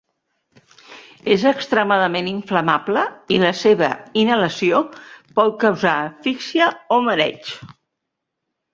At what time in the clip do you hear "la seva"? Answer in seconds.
3.45-3.91